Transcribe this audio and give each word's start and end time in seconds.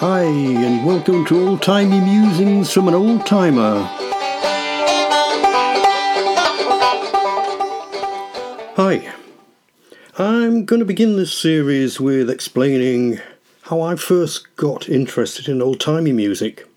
Hi, 0.00 0.22
and 0.22 0.86
welcome 0.86 1.24
to 1.24 1.48
Old 1.48 1.60
Timey 1.60 1.98
Musings 1.98 2.72
from 2.72 2.86
an 2.86 2.94
Old 2.94 3.26
Timer. 3.26 3.80
Hi, 8.76 9.12
I'm 10.16 10.64
going 10.66 10.78
to 10.78 10.84
begin 10.84 11.16
this 11.16 11.36
series 11.36 11.98
with 11.98 12.30
explaining 12.30 13.18
how 13.62 13.80
I 13.80 13.96
first 13.96 14.54
got 14.54 14.88
interested 14.88 15.48
in 15.48 15.60
old 15.60 15.80
timey 15.80 16.12
music. 16.12 16.68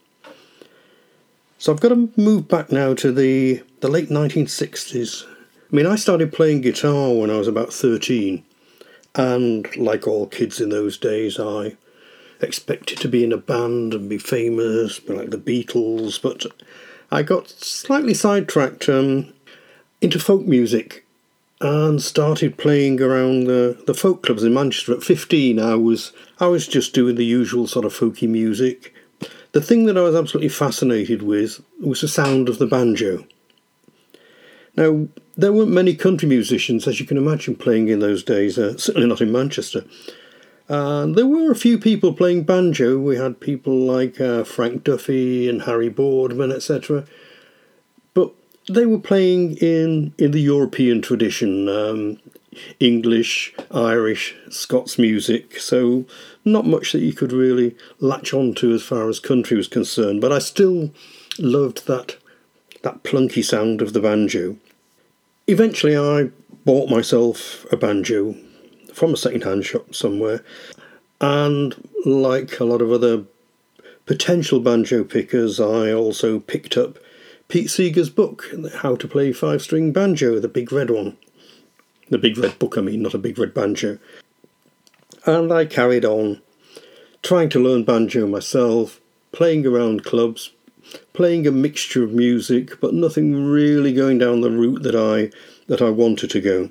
So 1.60 1.72
I've 1.72 1.80
got 1.80 1.90
to 1.90 2.10
move 2.18 2.48
back 2.48 2.72
now 2.72 2.96
to 2.96 3.12
the, 3.12 3.62
the 3.82 3.88
late 3.88 4.10
1960s. 4.10 5.28
I 5.28 5.76
mean, 5.76 5.86
I 5.86 5.96
started 5.96 6.34
playing 6.34 6.62
guitar 6.62 7.14
when 7.14 7.30
I 7.30 7.38
was 7.38 7.48
about 7.48 7.72
13, 7.72 8.44
and 9.14 9.78
like 9.78 10.08
all 10.08 10.26
kids 10.26 10.60
in 10.60 10.70
those 10.70 10.98
days, 10.98 11.40
I 11.40 11.78
expected 12.44 12.98
to 13.00 13.08
be 13.08 13.24
in 13.24 13.32
a 13.32 13.38
band 13.38 13.94
and 13.94 14.10
be 14.10 14.18
famous, 14.18 15.00
be 15.00 15.14
like 15.14 15.30
the 15.30 15.38
Beatles, 15.38 16.22
but 16.22 16.46
I 17.12 17.24
got 17.24 17.50
slightly 17.50 18.14
sidetracked 18.14 18.88
um, 18.88 19.34
into 20.02 20.20
folk 20.20 20.46
music 20.46 21.06
and 21.60 22.02
started 22.02 22.58
playing 22.58 23.02
around 23.02 23.44
the, 23.44 23.82
the 23.86 23.94
folk 23.94 24.24
clubs 24.24 24.44
in 24.44 24.54
Manchester. 24.54 24.94
At 24.94 25.04
15, 25.04 25.60
I 25.60 25.76
was 25.76 26.12
I 26.40 26.48
was 26.48 26.68
just 26.68 26.94
doing 26.94 27.16
the 27.16 27.26
usual 27.26 27.68
sort 27.68 27.86
of 27.86 27.94
folky 27.94 28.28
music. 28.28 28.94
The 29.52 29.62
thing 29.62 29.86
that 29.86 29.98
I 29.98 30.02
was 30.02 30.16
absolutely 30.16 30.50
fascinated 30.50 31.22
with 31.22 31.64
was 31.80 32.02
the 32.02 32.08
sound 32.08 32.50
of 32.50 32.58
the 32.58 32.66
banjo. 32.66 33.26
Now, 34.76 35.08
there 35.36 35.52
weren't 35.52 35.72
many 35.72 35.96
country 35.96 36.28
musicians, 36.28 36.88
as 36.88 37.00
you 37.00 37.06
can 37.06 37.18
imagine, 37.18 37.56
playing 37.56 37.90
in 37.90 38.00
those 38.00 38.24
days, 38.24 38.58
uh, 38.58 38.78
certainly 38.78 39.08
not 39.08 39.22
in 39.22 39.32
Manchester. 39.32 39.84
And 40.72 41.16
there 41.16 41.27
were 41.27 41.52
a 41.52 41.55
few 41.55 41.77
people 41.77 42.14
playing 42.14 42.44
banjo. 42.44 42.98
We 42.98 43.18
had 43.18 43.41
people 43.41 43.77
like 43.77 44.22
uh, 44.22 44.46
Frank 44.46 44.86
Duffy 44.86 45.50
and 45.50 45.63
Harry 45.63 45.90
Boardman, 45.90 46.50
etc. 46.50 47.04
But 48.13 48.32
they 48.70 48.86
were 48.86 48.98
playing 48.98 49.58
in, 49.58 50.13
in 50.18 50.32
the 50.32 50.40
European 50.40 51.02
tradition 51.02 51.68
um, 51.68 52.20
English, 52.80 53.54
Irish, 53.70 54.34
Scots 54.50 54.98
music. 54.98 55.60
So, 55.60 56.05
not 56.46 56.66
much 56.66 56.94
that 56.94 57.02
you 57.02 57.12
could 57.12 57.34
really 57.34 57.76
latch 58.00 58.34
onto 58.34 58.74
as 58.74 58.82
far 58.82 59.10
as 59.10 59.20
country 59.20 59.58
was 59.58 59.68
concerned. 59.68 60.22
But 60.22 60.32
I 60.32 60.40
still 60.40 60.91
loved 61.38 61.85
that, 61.88 62.16
that 62.82 63.04
plunky 63.04 63.44
sound 63.44 63.82
of 63.82 63.91
the 63.91 64.00
banjo. 64.00 64.56
Eventually, 65.47 65.97
I 65.97 66.31
bought 66.63 66.90
myself 66.90 67.66
a 67.74 67.75
banjo 67.75 68.38
from 68.94 69.14
a 69.14 69.18
second-hand 69.18 69.66
shop 69.66 69.96
somewhere, 69.96 70.44
and 71.20 71.75
like 72.06 72.59
a 72.59 72.66
lot 72.66 72.81
of 72.81 72.92
other 72.92 73.24
potential 74.06 74.59
banjo 74.59 75.03
pickers, 75.03 75.59
I 75.59 75.92
also 75.94 76.40
picked 76.40 76.78
up 76.78 76.97
Pete 77.47 77.69
Seeger's 77.69 78.09
book, 78.09 78.46
How 78.78 78.96
to 78.96 79.07
Play 79.07 79.31
Five-String 79.34 79.91
Banjo, 79.91 80.40
the 80.40 80.47
big 80.47 80.72
red 80.72 80.90
one. 80.90 81.18
The 82.09 82.18
big 82.18 82.38
red 82.38 82.59
book, 82.59 82.78
I 82.78 82.81
mean, 82.81 83.01
not 83.01 83.13
a 83.13 83.18
big 83.18 83.38
red 83.38 83.53
banjo. 83.53 83.97
And 85.25 85.51
I 85.53 85.66
carried 85.66 86.03
on 86.03 86.41
trying 87.22 87.50
to 87.50 87.59
learn 87.59 87.84
banjo 87.84 88.25
myself, 88.28 89.00
playing 89.31 89.66
around 89.66 90.03
clubs, 90.03 90.51
playing 91.13 91.46
a 91.46 91.51
mixture 91.51 92.03
of 92.03 92.12
music, 92.12 92.80
but 92.81 92.94
nothing 92.94 93.46
really 93.46 93.94
going 93.94 94.18
down 94.18 94.41
the 94.41 94.51
route 94.51 94.84
that 94.84 94.96
I 94.96 95.31
that 95.68 95.81
I 95.81 95.90
wanted 95.90 96.31
to 96.31 96.41
go. 96.41 96.69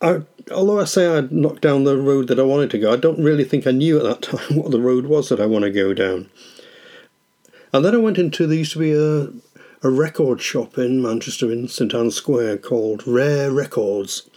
I, 0.00 0.22
although 0.50 0.80
I 0.80 0.84
say 0.84 1.06
I'd 1.06 1.30
knocked 1.30 1.60
down 1.60 1.84
the 1.84 1.96
road 1.96 2.28
that 2.28 2.38
I 2.38 2.42
wanted 2.42 2.70
to 2.70 2.78
go, 2.78 2.92
I 2.92 2.96
don't 2.96 3.22
really 3.22 3.44
think 3.44 3.66
I 3.66 3.70
knew 3.70 3.98
at 3.98 4.02
that 4.04 4.22
time 4.38 4.56
what 4.56 4.70
the 4.70 4.80
road 4.80 5.06
was 5.06 5.28
that 5.28 5.40
I 5.40 5.46
want 5.46 5.64
to 5.64 5.70
go 5.70 5.92
down. 5.92 6.30
And 7.72 7.84
then 7.84 7.94
I 7.94 7.98
went 7.98 8.18
into 8.18 8.46
there 8.46 8.58
used 8.58 8.72
to 8.72 8.78
be 8.78 8.92
a, 8.92 9.28
a 9.86 9.90
record 9.90 10.40
shop 10.40 10.78
in 10.78 11.02
Manchester 11.02 11.52
in 11.52 11.68
St 11.68 11.94
Ann's 11.94 12.16
Square 12.16 12.58
called 12.58 13.06
Rare 13.06 13.52
Records, 13.52 14.28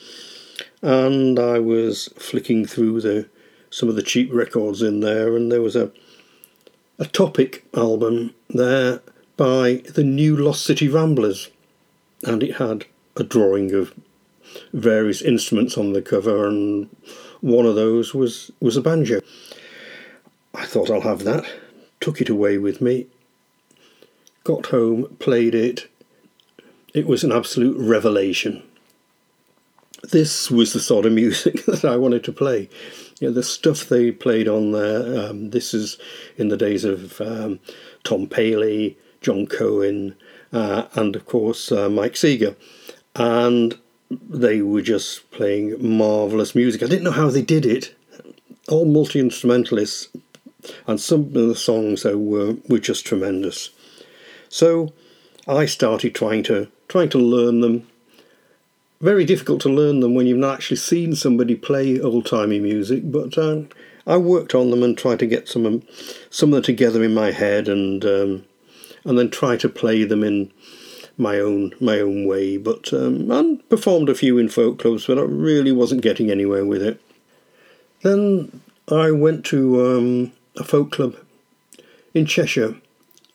and 0.81 1.39
I 1.39 1.59
was 1.59 2.09
flicking 2.17 2.65
through 2.65 3.01
the 3.01 3.27
some 3.69 3.89
of 3.89 3.95
the 3.95 4.03
cheap 4.03 4.31
records 4.31 4.83
in 4.83 4.99
there, 4.99 5.35
and 5.35 5.51
there 5.51 5.61
was 5.61 5.75
a 5.75 5.91
a 6.99 7.05
topic 7.05 7.65
album 7.75 8.35
there 8.49 9.01
by 9.35 9.81
the 9.93 10.03
new 10.03 10.37
Lost 10.37 10.63
City 10.63 10.87
Ramblers, 10.87 11.49
and 12.23 12.43
it 12.43 12.57
had 12.57 12.85
a 13.15 13.23
drawing 13.23 13.73
of 13.73 13.93
various 14.73 15.21
instruments 15.21 15.77
on 15.77 15.93
the 15.93 16.01
cover, 16.01 16.47
and 16.47 16.89
one 17.41 17.65
of 17.65 17.75
those 17.75 18.13
was, 18.13 18.51
was 18.59 18.77
a 18.77 18.81
banjo. 18.81 19.21
I 20.53 20.65
thought 20.65 20.89
I'll 20.89 21.01
have 21.01 21.23
that, 21.23 21.45
took 21.99 22.21
it 22.21 22.29
away 22.29 22.57
with 22.57 22.81
me, 22.81 23.07
got 24.43 24.67
home, 24.67 25.15
played 25.19 25.55
it. 25.55 25.89
It 26.93 27.07
was 27.07 27.23
an 27.23 27.31
absolute 27.31 27.77
revelation. 27.77 28.61
This 30.11 30.51
was 30.51 30.73
the 30.73 30.79
sort 30.79 31.05
of 31.05 31.13
music 31.13 31.65
that 31.65 31.85
I 31.85 31.95
wanted 31.95 32.23
to 32.25 32.31
play. 32.31 32.69
You 33.19 33.29
know, 33.29 33.33
the 33.33 33.43
stuff 33.43 33.87
they 33.87 34.11
played 34.11 34.47
on 34.47 34.71
there, 34.71 35.29
um, 35.29 35.51
this 35.51 35.73
is 35.73 35.97
in 36.37 36.49
the 36.49 36.57
days 36.57 36.83
of 36.83 37.19
um, 37.21 37.59
Tom 38.03 38.27
Paley, 38.27 38.97
John 39.21 39.47
Cohen, 39.47 40.15
uh, 40.51 40.87
and 40.93 41.15
of 41.15 41.25
course 41.25 41.71
uh, 41.71 41.89
Mike 41.89 42.15
Seeger. 42.15 42.55
And 43.15 43.77
they 44.29 44.61
were 44.61 44.81
just 44.81 45.29
playing 45.31 45.97
marvellous 45.97 46.55
music. 46.55 46.83
I 46.83 46.87
didn't 46.87 47.03
know 47.03 47.11
how 47.11 47.29
they 47.29 47.41
did 47.41 47.65
it. 47.65 47.95
All 48.67 48.85
multi 48.85 49.19
instrumentalists, 49.19 50.09
and 50.87 50.99
some 50.99 51.21
of 51.21 51.33
the 51.33 51.55
songs 51.55 52.03
though 52.03 52.17
were, 52.17 52.55
were 52.69 52.79
just 52.79 53.05
tremendous. 53.05 53.69
So 54.49 54.93
I 55.47 55.65
started 55.65 56.15
trying 56.15 56.43
to 56.43 56.69
trying 56.87 57.09
to 57.09 57.17
learn 57.17 57.61
them. 57.61 57.87
Very 59.01 59.25
difficult 59.25 59.59
to 59.61 59.69
learn 59.69 59.99
them 59.99 60.15
when 60.15 60.27
you've 60.27 60.37
not 60.37 60.55
actually 60.55 60.77
seen 60.77 61.13
somebody 61.15 61.55
play 61.55 61.99
old 61.99 62.25
timey 62.25 62.59
music, 62.59 63.11
but 63.11 63.37
um, 63.37 63.67
I 64.07 64.15
worked 64.15 64.55
on 64.55 64.69
them 64.69 64.81
and 64.81 64.97
tried 64.97 65.19
to 65.19 65.25
get 65.25 65.49
some 65.49 65.83
some 66.29 66.49
of 66.49 66.55
them 66.55 66.63
together 66.63 67.03
in 67.03 67.13
my 67.13 67.31
head, 67.31 67.67
and 67.67 68.05
um, 68.05 68.45
and 69.03 69.17
then 69.17 69.29
try 69.29 69.57
to 69.57 69.67
play 69.67 70.03
them 70.03 70.23
in 70.23 70.51
my 71.17 71.39
own 71.39 71.73
my 71.79 71.99
own 71.99 72.25
way. 72.25 72.57
But 72.57 72.91
um, 72.93 73.29
and 73.31 73.67
performed 73.69 74.09
a 74.09 74.15
few 74.15 74.37
in 74.37 74.49
folk 74.49 74.79
clubs, 74.79 75.07
but 75.07 75.17
I 75.17 75.21
really 75.21 75.71
wasn't 75.71 76.01
getting 76.01 76.31
anywhere 76.31 76.65
with 76.65 76.81
it. 76.81 77.01
Then 78.01 78.61
I 78.89 79.11
went 79.11 79.45
to 79.45 79.85
um, 79.85 80.31
a 80.57 80.63
folk 80.63 80.91
club 80.91 81.15
in 82.13 82.25
Cheshire, 82.25 82.75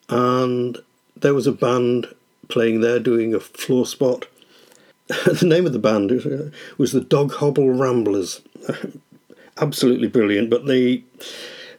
and 0.08 0.78
there 1.16 1.34
was 1.34 1.46
a 1.46 1.52
band 1.52 2.14
playing 2.48 2.80
there 2.80 2.98
doing 2.98 3.34
a 3.34 3.40
floor 3.40 3.86
spot. 3.86 4.26
the 5.08 5.46
name 5.46 5.64
of 5.64 5.72
the 5.72 5.78
band 5.78 6.52
was 6.76 6.92
the 6.92 7.00
Dog 7.00 7.32
Hobble 7.32 7.70
Ramblers. 7.70 8.42
Absolutely 9.56 10.08
brilliant, 10.08 10.50
but 10.50 10.66
the 10.66 11.02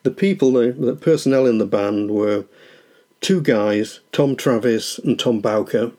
the 0.04 0.12
people, 0.12 0.54
the, 0.54 0.72
the 0.72 0.96
personnel 0.96 1.46
in 1.46 1.58
the 1.58 1.66
band 1.66 2.12
were 2.12 2.46
two 3.22 3.42
guys, 3.42 4.00
Tom 4.12 4.36
Travis 4.36 4.98
and 5.00 5.20
Tom 5.20 5.40
Bowker, 5.40 5.92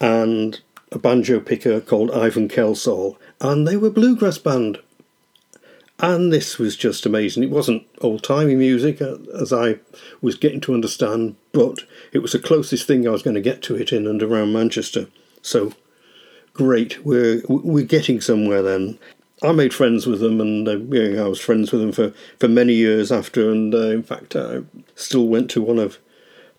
and 0.00 0.60
a 0.92 0.98
banjo 0.98 1.40
picker 1.40 1.80
called 1.80 2.10
Ivan 2.10 2.48
Kelsall, 2.48 3.16
and 3.40 3.66
they 3.66 3.76
were 3.76 3.90
bluegrass 3.90 4.38
band. 4.38 4.78
And 6.00 6.32
this 6.32 6.58
was 6.58 6.76
just 6.76 7.06
amazing. 7.06 7.44
It 7.44 7.50
wasn't 7.50 7.86
old 8.00 8.24
timey 8.24 8.56
music 8.56 9.00
uh, 9.00 9.16
as 9.40 9.52
I 9.52 9.78
was 10.20 10.34
getting 10.34 10.60
to 10.62 10.74
understand, 10.74 11.36
but 11.52 11.80
it 12.12 12.18
was 12.18 12.32
the 12.32 12.40
closest 12.40 12.86
thing 12.86 13.06
I 13.06 13.12
was 13.12 13.22
going 13.22 13.34
to 13.34 13.40
get 13.40 13.62
to 13.62 13.76
it 13.76 13.92
in 13.92 14.06
and 14.06 14.22
around 14.22 14.52
Manchester. 14.52 15.06
So 15.40 15.72
great, 16.52 17.04
we're 17.04 17.42
we're 17.48 17.84
getting 17.84 18.20
somewhere 18.20 18.62
then. 18.62 18.98
I 19.42 19.52
made 19.52 19.74
friends 19.74 20.06
with 20.06 20.20
them, 20.20 20.40
and 20.40 20.66
uh, 20.66 20.78
you 20.78 21.12
know, 21.12 21.26
I 21.26 21.28
was 21.28 21.40
friends 21.40 21.70
with 21.70 21.80
them 21.80 21.92
for, 21.92 22.12
for 22.38 22.48
many 22.48 22.72
years 22.74 23.12
after. 23.12 23.50
And 23.50 23.74
uh, 23.74 23.90
in 23.90 24.02
fact, 24.02 24.34
I 24.34 24.62
still 24.96 25.28
went 25.28 25.50
to 25.50 25.62
one 25.62 25.78
of 25.78 25.98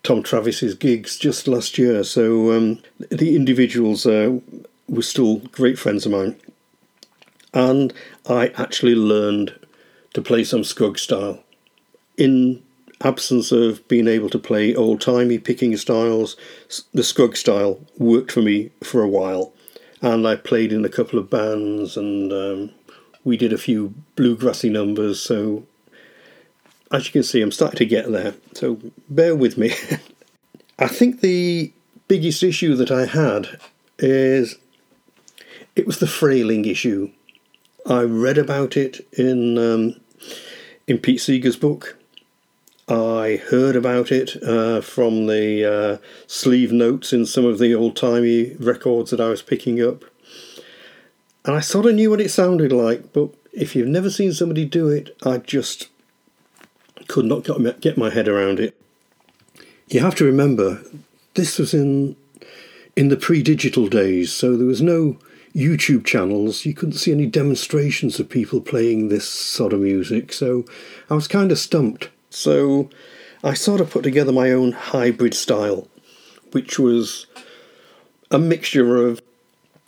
Tom 0.02 0.22
Travis's 0.22 0.74
gigs 0.74 1.18
just 1.18 1.48
last 1.48 1.78
year. 1.78 2.04
So 2.04 2.52
um, 2.52 2.80
the 3.10 3.34
individuals 3.36 4.06
uh, 4.06 4.38
were 4.88 5.02
still 5.02 5.38
great 5.52 5.78
friends 5.78 6.06
of 6.06 6.12
mine. 6.12 6.36
and 7.52 7.92
I 8.28 8.48
actually 8.56 8.94
learned 8.94 9.58
to 10.12 10.22
play 10.22 10.44
some 10.44 10.62
Scruggs 10.62 11.02
style. 11.02 11.42
In 12.16 12.62
absence 13.02 13.52
of 13.52 13.86
being 13.88 14.08
able 14.08 14.30
to 14.30 14.38
play 14.38 14.74
old 14.74 15.00
timey 15.00 15.38
picking 15.38 15.76
styles, 15.76 16.36
the 16.92 17.02
Scruggs 17.02 17.40
style 17.40 17.80
worked 17.98 18.32
for 18.32 18.42
me 18.42 18.70
for 18.82 19.02
a 19.02 19.08
while, 19.08 19.52
and 20.02 20.26
I 20.26 20.36
played 20.36 20.72
in 20.72 20.84
a 20.84 20.90
couple 20.90 21.18
of 21.18 21.30
bands 21.30 21.96
and 21.96 22.32
um, 22.32 22.70
we 23.24 23.36
did 23.36 23.52
a 23.52 23.58
few 23.58 23.94
bluegrassy 24.16 24.70
numbers. 24.70 25.20
So, 25.20 25.64
as 26.92 27.06
you 27.06 27.12
can 27.12 27.22
see, 27.22 27.42
I'm 27.42 27.52
starting 27.52 27.78
to 27.78 27.86
get 27.86 28.10
there. 28.10 28.34
So, 28.54 28.78
bear 29.08 29.34
with 29.34 29.58
me. 29.58 29.72
I 30.78 30.88
think 30.88 31.20
the 31.20 31.72
biggest 32.08 32.42
issue 32.42 32.74
that 32.76 32.90
I 32.90 33.06
had 33.06 33.58
is 33.98 34.56
it 35.74 35.86
was 35.86 35.98
the 35.98 36.06
frailing 36.06 36.64
issue. 36.64 37.10
I 37.86 38.02
read 38.02 38.38
about 38.38 38.76
it 38.76 39.06
in 39.12 39.58
um, 39.58 40.00
in 40.86 40.98
Pete 40.98 41.20
Seeger's 41.20 41.56
book. 41.56 41.96
I 42.88 43.42
heard 43.48 43.74
about 43.74 44.12
it 44.12 44.40
uh, 44.44 44.80
from 44.80 45.26
the 45.26 45.64
uh, 45.64 45.98
sleeve 46.28 46.70
notes 46.70 47.12
in 47.12 47.26
some 47.26 47.44
of 47.44 47.58
the 47.58 47.74
old 47.74 47.96
timey 47.96 48.54
records 48.60 49.10
that 49.10 49.20
I 49.20 49.28
was 49.28 49.42
picking 49.42 49.82
up. 49.82 50.04
And 51.44 51.56
I 51.56 51.60
sort 51.60 51.86
of 51.86 51.94
knew 51.94 52.10
what 52.10 52.20
it 52.20 52.30
sounded 52.30 52.70
like, 52.70 53.12
but 53.12 53.30
if 53.52 53.74
you've 53.74 53.88
never 53.88 54.10
seen 54.10 54.32
somebody 54.32 54.64
do 54.64 54.88
it, 54.88 55.16
I 55.24 55.38
just 55.38 55.88
could 57.08 57.24
not 57.24 57.44
get 57.80 57.96
my 57.96 58.10
head 58.10 58.28
around 58.28 58.60
it. 58.60 58.78
You 59.88 60.00
have 60.00 60.14
to 60.16 60.24
remember, 60.24 60.82
this 61.34 61.58
was 61.58 61.72
in 61.72 62.16
in 62.96 63.08
the 63.08 63.16
pre-digital 63.16 63.88
days, 63.88 64.32
so 64.32 64.56
there 64.56 64.66
was 64.66 64.80
no 64.80 65.18
YouTube 65.54 66.04
channels. 66.04 66.64
You 66.64 66.74
couldn't 66.74 66.94
see 66.94 67.12
any 67.12 67.26
demonstrations 67.26 68.18
of 68.18 68.28
people 68.28 68.60
playing 68.60 69.08
this 69.08 69.28
sort 69.28 69.72
of 69.72 69.80
music, 69.80 70.32
so 70.32 70.64
I 71.10 71.14
was 71.14 71.28
kind 71.28 71.52
of 71.52 71.58
stumped. 71.58 72.08
So 72.30 72.88
I 73.44 73.54
sort 73.54 73.80
of 73.80 73.90
put 73.90 74.02
together 74.02 74.32
my 74.32 74.50
own 74.50 74.72
hybrid 74.72 75.34
style, 75.34 75.88
which 76.52 76.78
was 76.78 77.26
a 78.30 78.38
mixture 78.38 78.96
of, 79.06 79.20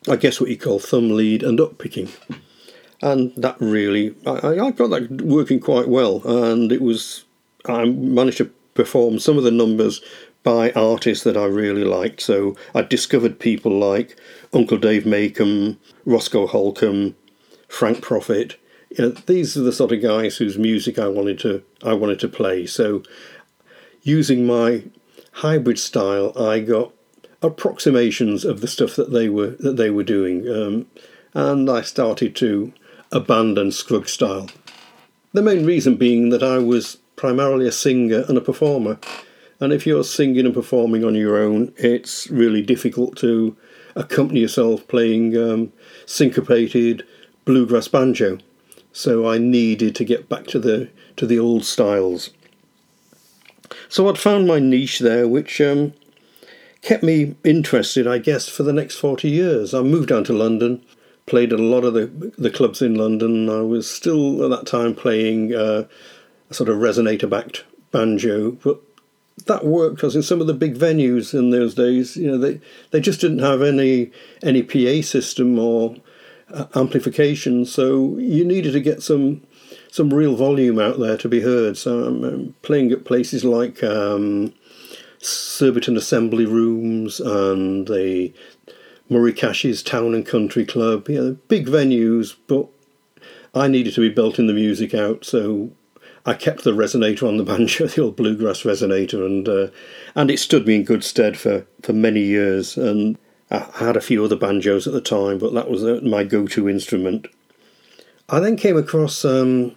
I 0.09 0.17
guess, 0.17 0.41
what 0.41 0.51
you 0.51 0.59
call 0.59 0.79
thumb 0.79 1.11
lead 1.11 1.43
and 1.43 1.61
up 1.61 1.79
picking. 1.79 2.09
And 3.01 3.33
that 3.37 3.57
really, 3.61 4.15
I, 4.27 4.59
I 4.59 4.71
got 4.73 4.91
that 4.91 5.23
working 5.23 5.61
quite 5.61 5.89
well, 5.89 6.21
and 6.25 6.73
it 6.73 6.81
was, 6.81 7.25
I 7.67 7.85
managed 7.85 8.39
to 8.39 8.51
perform 8.75 9.19
some 9.19 9.39
of 9.39 9.45
the 9.45 9.53
numbers 9.53 10.01
by 10.43 10.73
artists 10.73 11.25
that 11.25 11.37
I 11.37 11.45
really 11.45 11.85
liked. 11.85 12.21
So 12.21 12.57
I 12.75 12.83
discovered 12.83 13.39
people 13.39 13.73
like 13.79 14.17
Uncle 14.53 14.79
Dave 14.79 15.05
Macon, 15.05 15.79
Roscoe 16.05 16.47
Holcomb, 16.47 17.15
Frank 17.69 17.99
Proffitt. 17.99 18.57
You 18.91 19.05
know, 19.05 19.11
these 19.11 19.57
are 19.57 19.63
the 19.63 19.73
sort 19.73 19.93
of 19.93 20.01
guys 20.01 20.39
whose 20.39 20.57
music 20.57 20.99
I 20.99 21.09
wanted 21.09 21.39
to 21.41 21.63
I 21.83 21.93
wanted 21.93 22.19
to 22.21 22.29
play. 22.29 22.67
So 22.67 23.03
using 24.03 24.47
my 24.47 24.85
hybrid 25.33 25.79
style, 25.79 26.33
I 26.37 26.61
got 26.61 26.93
approximations 27.43 28.45
of 28.45 28.61
the 28.61 28.69
stuff 28.69 28.97
that 28.97 29.13
they 29.13 29.29
were 29.29 29.51
that 29.61 29.77
they 29.77 29.91
were 29.91 30.05
doing, 30.05 30.49
um, 30.49 30.87
and 31.35 31.69
I 31.69 31.83
started 31.83 32.35
to 32.37 32.73
abandon 33.13 33.73
Scruggs 33.73 34.13
style. 34.13 34.49
The 35.33 35.43
main 35.43 35.65
reason 35.65 35.97
being 35.97 36.31
that 36.31 36.43
I 36.43 36.59
was 36.59 36.99
primarily 37.17 37.67
a 37.67 37.73
singer 37.73 38.25
and 38.29 38.39
a 38.39 38.41
performer, 38.43 38.99
and 39.61 39.73
if 39.73 39.87
you're 39.87 40.05
singing 40.05 40.47
and 40.47 40.55
performing 40.55 41.05
on 41.05 41.15
your 41.15 41.37
own, 41.37 41.73
it's 41.77 42.29
really 42.29 42.63
difficult 42.63 43.17
to 43.19 43.57
accompany 43.97 44.41
yourself 44.41 44.87
playing 44.87 45.37
um, 45.37 45.73
syncopated 46.07 47.05
bluegrass 47.45 47.89
banjo. 47.89 48.39
So 48.93 49.29
I 49.29 49.39
needed 49.39 49.95
to 49.97 50.05
get 50.05 50.29
back 50.29 50.47
to 50.49 50.59
the 50.59 50.89
to 51.17 51.27
the 51.27 51.39
old 51.39 51.65
styles. 51.65 52.31
So 53.89 54.09
I'd 54.09 54.19
found 54.19 54.47
my 54.47 54.59
niche 54.59 55.01
there, 55.01 55.27
which 55.27 55.61
um, 55.61 55.93
kept 56.83 57.03
me 57.03 57.35
interested, 57.45 58.07
I 58.07 58.19
guess, 58.19 58.49
for 58.49 58.63
the 58.63 58.73
next 58.73 58.97
forty 58.97 59.29
years. 59.29 59.75
I 59.75 59.83
moved 59.83 60.09
down 60.09 60.25
to 60.25 60.33
London, 60.33 60.85
played 61.29 61.53
at 61.53 61.61
a 61.61 61.63
lot 61.63 61.85
of 61.85 61.95
the 61.95 62.07
the 62.39 62.51
clubs 62.51 62.83
in 62.83 62.95
London. 62.95 63.49
I 63.49 63.61
was 63.61 63.89
still 63.91 64.43
at 64.45 64.51
that 64.51 64.67
time 64.67 64.95
playing 64.95 65.55
uh, 65.55 65.85
a 66.51 66.55
sort 66.55 66.69
of 66.69 66.79
resonator 66.79 67.29
backed 67.29 67.65
banjo, 67.91 68.53
but 68.53 68.81
that 69.47 69.65
worked 69.65 69.97
because 69.97 70.17
in 70.17 70.23
some 70.23 70.41
of 70.41 70.47
the 70.47 70.55
big 70.55 70.77
venues 70.77 71.33
in 71.39 71.51
those 71.51 71.75
days, 71.75 72.17
you 72.17 72.31
know, 72.31 72.39
they 72.39 72.61
they 72.91 73.01
just 73.01 73.21
didn't 73.21 73.41
have 73.41 73.63
any 73.63 74.11
any 74.43 74.63
PA 74.63 75.03
system 75.07 75.59
or 75.59 75.97
uh, 76.53 76.67
amplification, 76.75 77.65
so 77.65 78.17
you 78.19 78.45
needed 78.45 78.73
to 78.73 78.81
get 78.81 79.03
some 79.03 79.43
some 79.91 80.13
real 80.13 80.37
volume 80.37 80.79
out 80.79 80.99
there 80.99 81.17
to 81.17 81.29
be 81.29 81.41
heard. 81.41 81.77
So 81.77 82.05
I'm, 82.05 82.25
I'm 82.25 82.55
playing 82.63 82.93
at 82.93 83.05
places 83.05 83.45
like 83.45 83.83
um, 83.83 84.53
Surbiton 85.19 85.97
Assembly 85.97 86.47
Rooms 86.47 87.21
and 87.21 87.87
the 87.87 88.33
Kentish 89.11 89.83
Town 89.83 90.15
and 90.15 90.27
Country 90.27 90.65
Club. 90.65 91.09
You 91.09 91.21
know, 91.21 91.37
big 91.49 91.67
venues, 91.67 92.37
but 92.47 92.69
I 93.55 93.69
needed 93.69 93.95
to 93.95 94.01
be 94.01 94.09
belting 94.09 94.47
the 94.47 94.53
music 94.53 94.95
out, 94.95 95.25
so 95.25 95.71
I 96.27 96.35
kept 96.35 96.65
the 96.65 96.73
resonator 96.73 97.27
on 97.27 97.39
the 97.39 97.45
banjo, 97.53 97.87
the 97.87 98.03
old 98.03 98.17
bluegrass 98.17 98.63
resonator, 98.63 99.25
and 99.25 99.49
uh, 99.49 99.69
and 100.15 100.31
it 100.31 100.39
stood 100.39 100.67
me 100.67 100.77
in 100.77 100.85
good 100.85 101.05
stead 101.05 101.39
for, 101.39 101.67
for 101.83 101.93
many 101.93 102.21
years. 102.21 102.77
And 102.77 103.19
I 103.51 103.67
had 103.75 103.97
a 103.97 104.03
few 104.03 104.25
other 104.25 104.37
banjos 104.37 104.87
at 104.87 104.93
the 104.93 105.01
time, 105.01 105.39
but 105.39 105.55
that 105.55 105.71
was 105.71 105.85
uh, 105.85 106.01
my 106.03 106.25
go-to 106.25 106.69
instrument. 106.69 107.27
I 108.29 108.41
then 108.41 108.57
came 108.57 108.77
across 108.77 109.25
um, 109.25 109.75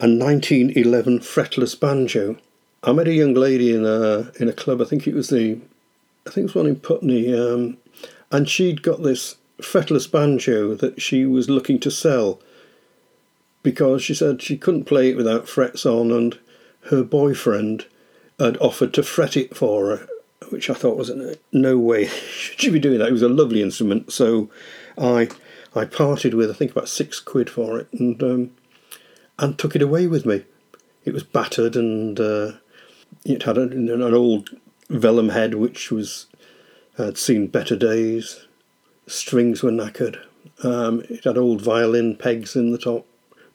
a 0.00 0.08
1911 0.08 1.20
fretless 1.20 1.78
banjo. 1.78 2.36
I 2.82 2.92
met 2.92 3.06
a 3.06 3.12
young 3.12 3.34
lady 3.34 3.74
in 3.74 3.84
a 3.84 4.32
in 4.40 4.48
a 4.48 4.52
club. 4.52 4.80
I 4.80 4.84
think 4.84 5.06
it 5.06 5.14
was 5.14 5.28
the, 5.28 5.60
I 6.26 6.30
think 6.30 6.38
it 6.38 6.54
was 6.54 6.54
one 6.56 6.66
in 6.66 6.76
Putney, 6.76 7.32
um, 7.32 7.76
and 8.30 8.48
she'd 8.48 8.82
got 8.82 9.02
this 9.02 9.36
fretless 9.60 10.10
banjo 10.10 10.74
that 10.74 11.02
she 11.02 11.26
was 11.26 11.50
looking 11.50 11.78
to 11.80 11.90
sell 11.90 12.40
because 13.62 14.02
she 14.02 14.14
said 14.14 14.40
she 14.40 14.56
couldn't 14.56 14.84
play 14.84 15.10
it 15.10 15.16
without 15.16 15.48
frets 15.48 15.84
on, 15.84 16.10
and 16.10 16.38
her 16.82 17.02
boyfriend 17.02 17.86
had 18.38 18.56
offered 18.58 18.94
to 18.94 19.02
fret 19.02 19.36
it 19.36 19.56
for 19.56 19.96
her, 19.96 20.08
which 20.50 20.70
I 20.70 20.74
thought 20.74 20.96
was 20.96 21.10
no 21.52 21.78
way 21.78 22.06
should 22.30 22.60
she 22.60 22.70
be 22.70 22.78
doing 22.78 22.98
that. 22.98 23.08
It 23.08 23.12
was 23.12 23.22
a 23.22 23.28
lovely 23.28 23.62
instrument, 23.62 24.12
so 24.12 24.48
I 24.96 25.28
I 25.74 25.84
parted 25.84 26.34
with 26.34 26.50
I 26.50 26.54
think 26.54 26.70
about 26.70 26.88
six 26.88 27.20
quid 27.20 27.50
for 27.50 27.78
it, 27.78 27.88
and 27.92 28.22
um, 28.22 28.50
and 29.38 29.58
took 29.58 29.76
it 29.76 29.82
away 29.82 30.06
with 30.06 30.24
me. 30.24 30.44
It 31.04 31.14
was 31.14 31.22
battered 31.22 31.76
and 31.76 32.18
uh, 32.20 32.52
it 33.24 33.44
had 33.44 33.56
an, 33.56 33.88
an 33.88 34.14
old 34.14 34.50
vellum 34.88 35.30
head 35.30 35.54
which 35.54 35.90
was 35.90 36.26
had 36.98 37.16
seen 37.16 37.46
better 37.46 37.76
days. 37.76 38.46
Strings 39.06 39.62
were 39.62 39.70
knackered. 39.70 40.18
Um, 40.62 41.02
it 41.08 41.24
had 41.24 41.38
old 41.38 41.62
violin 41.62 42.16
pegs 42.16 42.54
in 42.54 42.72
the 42.72 42.78
top 42.78 43.06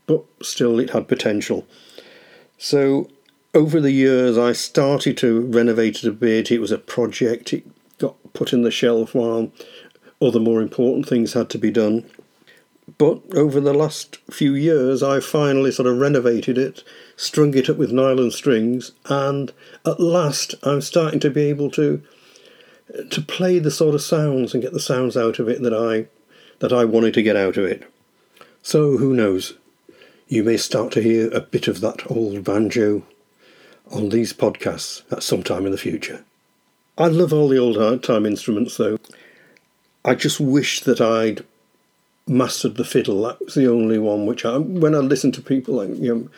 but 0.05 0.23
still 0.41 0.79
it 0.79 0.91
had 0.91 1.07
potential. 1.07 1.65
So 2.57 3.09
over 3.53 3.79
the 3.79 3.91
years, 3.91 4.37
I 4.37 4.53
started 4.53 5.17
to 5.17 5.41
renovate 5.41 6.03
it 6.03 6.09
a 6.09 6.11
bit. 6.11 6.51
It 6.51 6.59
was 6.59 6.71
a 6.71 6.77
project, 6.77 7.53
it 7.53 7.65
got 7.97 8.15
put 8.33 8.53
in 8.53 8.63
the 8.63 8.71
shelf 8.71 9.13
while 9.13 9.51
other 10.21 10.39
more 10.39 10.61
important 10.61 11.07
things 11.07 11.33
had 11.33 11.49
to 11.51 11.57
be 11.57 11.71
done. 11.71 12.05
But 12.97 13.21
over 13.33 13.61
the 13.61 13.73
last 13.73 14.17
few 14.29 14.55
years, 14.55 15.01
I 15.01 15.19
finally 15.19 15.71
sort 15.71 15.87
of 15.87 15.99
renovated 15.99 16.57
it, 16.57 16.83
strung 17.15 17.55
it 17.55 17.69
up 17.69 17.77
with 17.77 17.93
nylon 17.93 18.31
strings, 18.31 18.91
and 19.05 19.53
at 19.85 20.01
last 20.01 20.55
I'm 20.63 20.81
starting 20.81 21.19
to 21.21 21.29
be 21.29 21.43
able 21.43 21.71
to 21.71 22.01
to 23.09 23.21
play 23.21 23.59
the 23.59 23.71
sort 23.71 23.95
of 23.95 24.01
sounds 24.01 24.53
and 24.53 24.63
get 24.63 24.73
the 24.73 24.79
sounds 24.79 25.17
out 25.17 25.39
of 25.39 25.47
it 25.47 25.61
that 25.61 25.73
I 25.73 26.07
that 26.59 26.73
I 26.73 26.85
wanted 26.85 27.13
to 27.15 27.23
get 27.23 27.35
out 27.35 27.57
of 27.57 27.65
it. 27.65 27.91
So 28.61 28.97
who 28.97 29.13
knows? 29.13 29.53
you 30.33 30.43
may 30.43 30.57
start 30.57 30.91
to 30.91 31.01
hear 31.01 31.29
a 31.31 31.39
bit 31.39 31.67
of 31.67 31.79
that 31.81 32.09
old 32.09 32.43
banjo 32.43 33.03
on 33.91 34.09
these 34.09 34.33
podcasts 34.33 35.03
at 35.11 35.21
some 35.21 35.43
time 35.43 35.65
in 35.65 35.71
the 35.71 35.77
future. 35.77 36.25
I 36.97 37.07
love 37.07 37.31
all 37.31 37.47
the 37.47 37.59
old 37.59 38.03
time 38.03 38.25
instruments 38.25 38.77
though. 38.77 38.97
I 40.03 40.15
just 40.15 40.39
wish 40.39 40.81
that 40.81 40.99
I'd 40.99 41.45
mastered 42.27 42.77
the 42.77 42.83
fiddle. 42.83 43.21
That 43.21 43.39
was 43.45 43.53
the 43.53 43.69
only 43.69 43.99
one 43.99 44.25
which 44.25 44.43
I, 44.43 44.57
when 44.57 44.95
I 44.95 44.99
listen 44.99 45.31
to 45.33 45.41
people 45.41 45.75
like 45.75 45.89
you 45.89 46.15
know, 46.15 46.29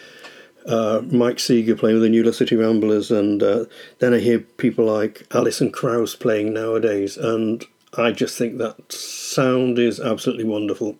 uh, 0.67 1.01
Mike 1.11 1.39
Seeger 1.39 1.75
playing 1.75 1.95
with 1.95 2.03
the 2.03 2.09
New 2.09 2.23
York 2.23 2.35
City 2.35 2.55
Ramblers, 2.55 3.11
and 3.11 3.41
uh, 3.43 3.65
then 3.99 4.13
I 4.13 4.19
hear 4.19 4.39
people 4.39 4.85
like 4.85 5.25
Alison 5.31 5.71
Krauss 5.71 6.15
playing 6.15 6.53
nowadays, 6.53 7.17
and 7.17 7.63
I 7.97 8.11
just 8.11 8.37
think 8.37 8.57
that 8.57 8.91
sound 8.91 9.79
is 9.79 9.99
absolutely 9.99 10.45
wonderful. 10.45 10.97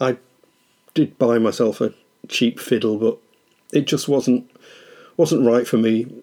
I 0.00 0.18
did 0.94 1.18
buy 1.18 1.38
myself 1.38 1.80
a 1.80 1.94
cheap 2.28 2.58
fiddle, 2.58 2.98
but 2.98 3.18
it 3.72 3.86
just 3.86 4.08
wasn't 4.08 4.50
wasn't 5.16 5.46
right 5.46 5.66
for 5.66 5.78
me. 5.78 6.22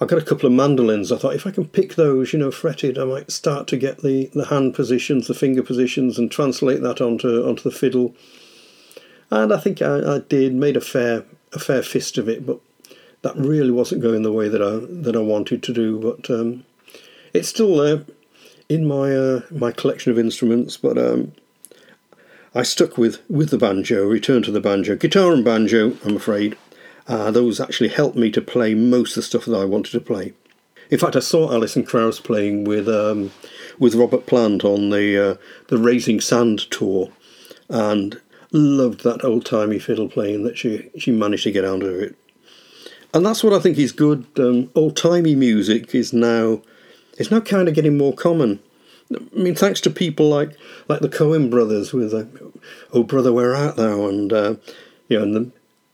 I 0.00 0.04
got 0.04 0.18
a 0.18 0.24
couple 0.24 0.46
of 0.46 0.52
mandolins. 0.52 1.12
I 1.12 1.16
thought 1.16 1.34
if 1.34 1.46
I 1.46 1.52
can 1.52 1.68
pick 1.68 1.94
those, 1.94 2.32
you 2.32 2.38
know, 2.38 2.50
fretted, 2.50 2.98
I 2.98 3.04
might 3.04 3.30
start 3.30 3.68
to 3.68 3.76
get 3.76 4.02
the, 4.02 4.30
the 4.34 4.46
hand 4.46 4.74
positions, 4.74 5.28
the 5.28 5.34
finger 5.34 5.62
positions, 5.62 6.18
and 6.18 6.30
translate 6.30 6.82
that 6.82 7.00
onto 7.00 7.46
onto 7.46 7.62
the 7.62 7.76
fiddle. 7.76 8.14
And 9.32 9.50
I 9.50 9.56
think 9.56 9.80
I, 9.80 10.16
I 10.16 10.18
did, 10.18 10.54
made 10.54 10.76
a 10.76 10.80
fair 10.82 11.24
a 11.54 11.58
fair 11.58 11.82
fist 11.82 12.18
of 12.18 12.28
it, 12.28 12.44
but 12.44 12.60
that 13.22 13.34
really 13.34 13.70
wasn't 13.70 14.02
going 14.02 14.22
the 14.22 14.32
way 14.32 14.46
that 14.46 14.60
I 14.60 14.80
that 15.02 15.16
I 15.16 15.20
wanted 15.20 15.62
to 15.62 15.72
do. 15.72 15.98
But 15.98 16.30
um, 16.30 16.64
it's 17.32 17.48
still 17.48 17.78
there 17.78 18.04
in 18.68 18.86
my 18.86 19.16
uh, 19.16 19.40
my 19.50 19.72
collection 19.72 20.12
of 20.12 20.18
instruments. 20.18 20.76
But 20.76 20.98
um, 20.98 21.32
I 22.54 22.62
stuck 22.62 22.98
with 22.98 23.22
with 23.30 23.48
the 23.48 23.56
banjo, 23.56 24.06
returned 24.06 24.44
to 24.44 24.50
the 24.50 24.60
banjo, 24.60 24.96
guitar 24.96 25.32
and 25.32 25.42
banjo. 25.42 25.96
I'm 26.04 26.16
afraid 26.16 26.58
uh, 27.08 27.30
those 27.30 27.58
actually 27.58 27.88
helped 27.88 28.18
me 28.18 28.30
to 28.32 28.42
play 28.42 28.74
most 28.74 29.12
of 29.12 29.22
the 29.22 29.22
stuff 29.22 29.46
that 29.46 29.56
I 29.56 29.64
wanted 29.64 29.92
to 29.92 30.00
play. 30.00 30.34
In 30.90 30.98
fact, 30.98 31.16
I 31.16 31.20
saw 31.20 31.50
Alison 31.50 31.84
Krauss 31.84 32.20
playing 32.20 32.64
with 32.64 32.86
um, 32.86 33.30
with 33.78 33.94
Robert 33.94 34.26
Plant 34.26 34.62
on 34.62 34.90
the 34.90 35.30
uh, 35.30 35.34
the 35.68 35.78
Raising 35.78 36.20
Sand 36.20 36.70
tour, 36.70 37.10
and 37.70 38.20
loved 38.52 39.02
that 39.04 39.24
old 39.24 39.44
timey 39.46 39.78
fiddle 39.78 40.08
playing 40.08 40.44
that 40.44 40.58
she 40.58 40.90
she 40.98 41.10
managed 41.10 41.44
to 41.44 41.52
get 41.52 41.64
out 41.64 41.82
of 41.82 41.94
it. 41.94 42.16
And 43.14 43.26
that's 43.26 43.44
what 43.44 43.52
I 43.52 43.58
think 43.58 43.78
is 43.78 43.92
good. 43.92 44.26
Um, 44.38 44.70
old 44.74 44.96
timey 44.96 45.34
music 45.34 45.94
is 45.94 46.12
now 46.12 46.62
is 47.18 47.30
now 47.30 47.40
kind 47.40 47.68
of 47.68 47.74
getting 47.74 47.98
more 47.98 48.14
common. 48.14 48.60
I 49.14 49.38
mean, 49.38 49.54
thanks 49.54 49.80
to 49.82 49.90
people 49.90 50.28
like 50.28 50.56
like 50.88 51.00
the 51.00 51.08
Coen 51.08 51.50
brothers 51.50 51.92
with 51.92 52.14
uh, 52.14 52.24
"Oh 52.92 53.02
Brother, 53.02 53.32
Where 53.32 53.54
Art 53.54 53.76
Thou?" 53.76 54.08
and 54.08 54.32
uh, 54.32 54.54
you 55.08 55.18
know, 55.18 55.24
and 55.24 55.34
the 55.34 55.50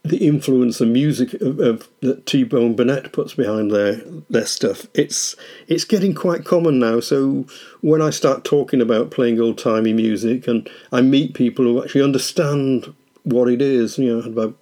the 0.09 0.27
influence 0.27 0.81
and 0.81 0.93
music 0.93 1.35
of, 1.35 1.59
of 1.61 1.89
that 2.01 2.27
T 2.27 2.45
Bone 2.45 2.75
Burnett 2.75 3.13
puts 3.13 3.35
behind 3.35 3.71
their 3.71 3.97
their 4.31 4.47
stuff. 4.47 4.87
It's 4.95 5.37
it's 5.67 5.85
getting 5.85 6.15
quite 6.15 6.45
common 6.45 6.79
now. 6.79 7.01
So 7.01 7.47
when 7.81 8.03
I 8.03 8.11
start 8.11 8.45
talking 8.45 8.81
about 8.81 9.11
playing 9.11 9.41
old 9.41 9.59
timey 9.59 9.93
music, 9.93 10.47
and 10.49 10.69
I 10.93 11.01
meet 11.01 11.35
people 11.35 11.65
who 11.65 11.83
actually 11.83 12.05
understand 12.05 12.95
what 13.23 13.49
it 13.49 13.63
is, 13.63 13.99
you 13.99 14.17
know, 14.17 14.27
about 14.27 14.57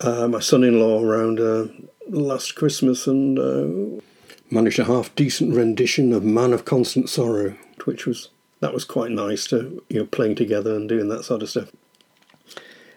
uh, 0.00 0.28
my 0.28 0.40
son-in-law 0.40 1.02
around 1.02 1.40
uh, 1.40 1.66
last 2.08 2.54
Christmas, 2.54 3.06
and 3.06 3.38
uh, 3.38 4.02
managed 4.50 4.78
a 4.78 4.84
half 4.84 5.14
decent 5.14 5.54
rendition 5.54 6.12
of 6.12 6.24
"Man 6.24 6.52
of 6.52 6.64
Constant 6.64 7.08
Sorrow," 7.08 7.56
which 7.84 8.06
was 8.06 8.30
that 8.60 8.74
was 8.74 8.84
quite 8.84 9.10
nice 9.10 9.46
to 9.48 9.82
you 9.88 10.00
know 10.00 10.06
playing 10.06 10.34
together 10.34 10.74
and 10.74 10.88
doing 10.88 11.08
that 11.08 11.24
sort 11.24 11.42
of 11.42 11.50
stuff 11.50 11.70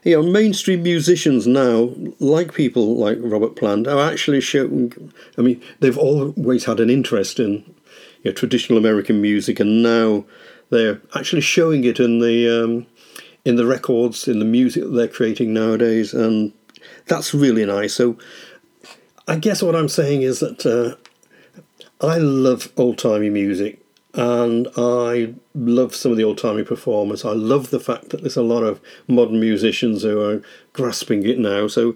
you 0.08 0.16
know, 0.16 0.24
mainstream 0.24 0.84
musicians 0.84 1.46
now, 1.46 1.92
like 2.20 2.54
people 2.54 2.96
like 2.96 3.18
Robert 3.20 3.58
Plant, 3.58 3.88
are 3.88 4.10
actually 4.10 4.40
showing. 4.40 5.12
I 5.38 5.42
mean, 5.42 5.62
they've 5.82 5.98
always 5.98 6.64
had 6.64 6.80
an 6.80 6.90
interest 6.90 7.42
in 7.42 7.56
you 8.24 8.32
know, 8.32 8.32
traditional 8.32 8.80
American 8.80 9.22
music, 9.22 9.60
and 9.60 9.84
now 9.84 10.24
they're 10.70 11.02
actually 11.14 11.42
showing 11.42 11.84
it 11.84 12.00
in 12.00 12.20
the 12.20 12.64
um, 12.64 12.88
in 13.44 13.58
the 13.58 13.66
records, 13.66 14.30
in 14.30 14.40
the 14.40 14.46
music 14.46 14.84
that 14.84 14.92
they're 14.92 15.10
creating 15.10 15.54
nowadays, 15.54 16.14
and 16.14 16.54
that's 17.08 17.34
really 17.34 17.66
nice. 17.66 17.94
So, 17.94 18.18
I 19.28 19.36
guess 19.36 19.62
what 19.62 19.76
I'm 19.76 19.90
saying 19.90 20.22
is 20.22 20.40
that 20.40 20.66
uh, 20.66 20.96
I 22.00 22.18
love 22.18 22.72
old 22.78 22.98
timey 22.98 23.30
music 23.30 23.82
and 24.18 24.68
I 24.76 25.36
love 25.54 25.96
some 25.96 26.12
of 26.12 26.18
the 26.18 26.24
old 26.24 26.40
timey 26.40 26.64
performers. 26.64 27.24
I 27.24 27.34
love 27.34 27.70
the 27.70 27.80
fact 27.80 28.10
that 28.10 28.22
there's 28.22 28.36
a 28.36 28.42
lot 28.42 28.64
of 28.64 28.82
modern 29.08 29.40
musicians 29.40 30.02
who 30.02 30.20
are 30.20 30.42
grasping 30.74 31.24
it 31.24 31.38
now. 31.38 31.68
So 31.68 31.94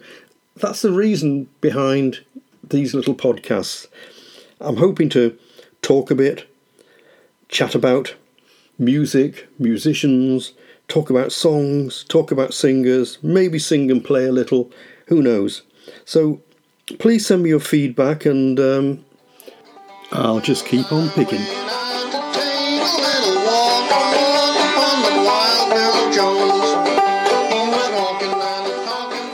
that's 0.56 0.84
the 0.84 0.92
reason 0.92 1.50
behind 1.62 2.24
these 2.64 2.94
little 2.94 3.16
podcasts. 3.16 3.88
I'm 4.60 4.78
hoping 4.78 5.10
to 5.10 5.36
talk 5.82 6.12
a 6.12 6.16
bit, 6.16 6.48
chat 7.50 7.74
about 7.74 8.14
music, 8.78 9.48
musicians, 9.58 10.54
talk 10.88 11.10
about 11.10 11.32
songs, 11.32 12.04
talk 12.04 12.32
about 12.32 12.54
singers, 12.54 13.18
maybe 13.24 13.58
sing 13.58 13.90
and 13.90 14.06
play 14.06 14.26
a 14.26 14.32
little, 14.32 14.72
who 15.08 15.24
knows. 15.24 15.64
So 16.06 16.40
please 17.00 17.26
send 17.26 17.42
me 17.42 17.50
your 17.50 17.60
feedback 17.60 18.26
and 18.28 18.60
um, 18.60 19.06
I'll 20.12 20.40
just 20.40 20.68
keep 20.68 20.92
on 20.92 21.10
picking. 21.10 21.71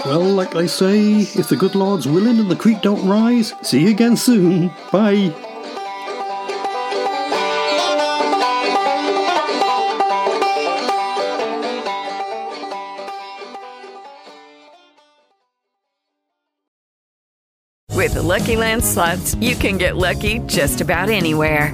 Well, 0.08 0.24
like 0.24 0.52
they 0.52 0.68
say, 0.68 1.20
if 1.36 1.50
the 1.50 1.58
good 1.58 1.76
Lord's 1.76 2.08
willing 2.08 2.40
and 2.40 2.50
the 2.50 2.56
creek 2.56 2.82
don't 2.82 3.06
rise, 3.06 3.54
see 3.62 3.82
you 3.82 3.90
again 3.90 4.16
soon. 4.16 4.72
Bye. 4.90 5.36
With 17.94 18.14
the 18.14 18.24
Lucky 18.24 18.56
Land 18.56 18.86
slots, 18.86 19.36
you 19.36 19.58
can 19.58 19.78
get 19.78 19.98
lucky 19.98 20.40
just 20.46 20.80
about 20.80 21.10
anywhere. 21.10 21.74